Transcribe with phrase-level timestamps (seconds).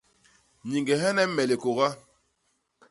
[0.69, 1.89] Nyiñghene me likôga.